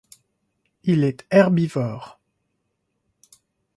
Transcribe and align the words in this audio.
Il 0.83 1.03
est 1.03 1.27
herbivore. 1.29 2.19